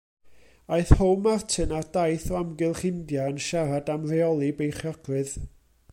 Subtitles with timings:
[0.77, 5.37] Aeth How-Martyn ar daith o amgylch India yn siarad am reoli beichiogrwydd.